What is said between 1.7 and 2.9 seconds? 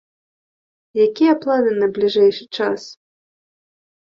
на бліжэйшы час?